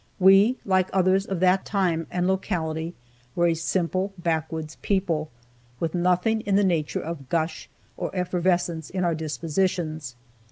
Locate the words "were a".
3.35-3.53